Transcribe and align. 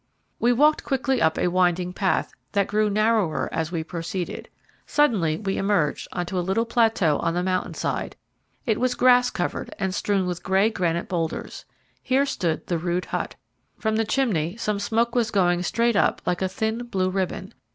We 0.39 0.51
walked 0.51 0.83
quickly 0.83 1.21
up 1.21 1.37
a 1.37 1.49
winding 1.49 1.93
path, 1.93 2.33
that 2.53 2.65
grew 2.65 2.89
narrower 2.89 3.49
as 3.53 3.71
we 3.71 3.83
proceeded. 3.83 4.49
Suddenly 4.87 5.37
we 5.37 5.59
emerged 5.59 6.07
on 6.11 6.25
to 6.25 6.39
a 6.39 6.41
little 6.41 6.65
plateau 6.65 7.19
on 7.19 7.35
the 7.35 7.43
mountain 7.43 7.75
side. 7.75 8.15
It 8.65 8.79
was 8.79 8.95
grass 8.95 9.29
covered 9.29 9.75
and 9.77 9.93
strewn 9.93 10.25
with 10.25 10.41
grey 10.41 10.71
granite 10.71 11.07
boulders. 11.07 11.65
Here 12.01 12.25
stood 12.25 12.65
the 12.65 12.79
rude 12.79 13.05
hut. 13.05 13.35
From 13.77 13.95
the 13.95 14.03
chimney 14.03 14.55
some 14.57 14.79
smoke 14.79 15.13
was 15.13 15.29
going 15.29 15.61
straight 15.61 15.95
up 15.95 16.19
like 16.25 16.41
a 16.41 16.49
thin, 16.49 16.85
blue 16.87 17.11
ribbon. 17.11 17.53